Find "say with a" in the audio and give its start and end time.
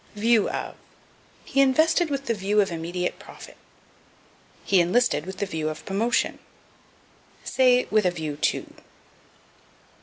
7.43-8.09